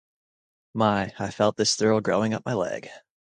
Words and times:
My, 0.73 1.13
I 1.19 1.29
felt 1.29 1.57
this 1.57 1.75
thrill 1.75 2.01
going 2.01 2.33
up 2.33 2.43
my 2.43 2.53
leg. 2.55 2.89